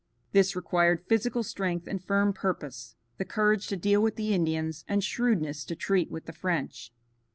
This 0.31 0.55
required 0.55 1.05
physical 1.05 1.43
strength 1.43 1.85
and 1.85 2.03
firm 2.03 2.33
purpose, 2.33 2.95
the 3.19 3.23
courage 3.23 3.67
to 3.67 3.77
deal 3.77 4.01
with 4.01 4.15
the 4.15 4.33
Indians 4.33 4.83
and 4.87 5.03
shrewdness 5.03 5.63
to 5.65 5.75
treat 5.75 6.09
with 6.09 6.25
the 6.25 6.33
French. 6.33 6.91